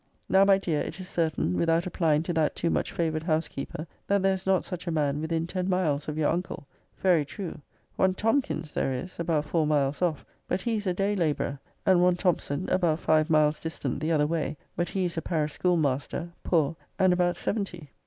[0.15, 3.85] >>> Now, my dear, it is certain, without applying to that too much favoured housekeeper,
[4.07, 6.65] that there is not such a man within ten miles of your uncle.
[6.97, 7.61] Very true!
[7.97, 12.01] One Tomkins there is, about four miles off; but he is a day labourer: and
[12.01, 16.31] one Thompson, about five miles distant the other way; but he is a parish schoolmaster,
[16.41, 17.91] poor, and about seventy.